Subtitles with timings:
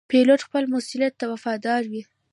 [0.09, 2.01] پیلوټ خپل مسؤولیت ته وفادار وي.